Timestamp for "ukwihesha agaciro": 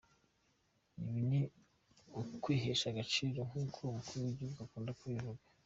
2.19-3.39